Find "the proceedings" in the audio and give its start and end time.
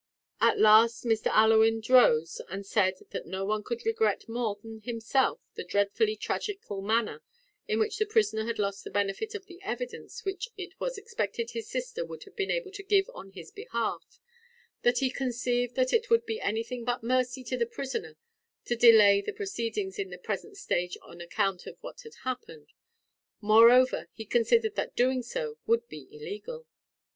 19.21-19.99